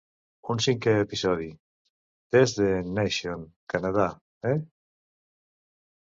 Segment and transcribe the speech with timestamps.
[0.51, 1.49] Un cinquè episodi:
[2.35, 2.69] "Test the
[2.99, 3.43] Nation:
[3.75, 4.07] Canada
[4.53, 4.55] Eh?"